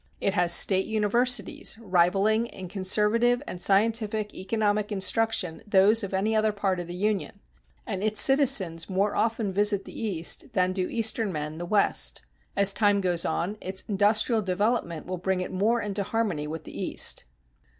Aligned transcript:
It 0.19 0.33
has 0.33 0.51
State 0.51 0.87
universities, 0.87 1.77
rivaling 1.79 2.47
in 2.47 2.67
conservative 2.69 3.43
and 3.45 3.61
scientific 3.61 4.33
economic 4.33 4.91
instruction 4.91 5.61
those 5.67 6.03
of 6.03 6.11
any 6.11 6.35
other 6.35 6.51
part 6.51 6.79
of 6.79 6.87
the 6.87 6.95
Union, 6.95 7.39
and 7.85 8.01
its 8.03 8.19
citizens 8.19 8.89
more 8.89 9.13
often 9.15 9.53
visit 9.53 9.85
the 9.85 9.93
East, 9.95 10.53
than 10.53 10.73
do 10.73 10.87
Eastern 10.89 11.31
men 11.31 11.59
the 11.59 11.67
West. 11.67 12.23
As 12.55 12.73
time 12.73 12.99
goes 12.99 13.25
on, 13.25 13.57
its 13.61 13.83
industrial 13.87 14.41
development 14.41 15.05
will 15.05 15.17
bring 15.19 15.39
it 15.39 15.51
more 15.53 15.79
into 15.79 16.01
harmony 16.01 16.47
with 16.47 16.63
the 16.63 16.75
East. 16.75 17.25